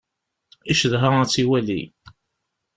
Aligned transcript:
Icedha 0.71 1.09
ad 1.21 1.27
tt-iwali. 1.29 1.81